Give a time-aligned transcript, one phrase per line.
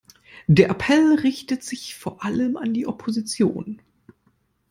[0.47, 3.79] Der Appell richtet sich vor allem an die Opposition.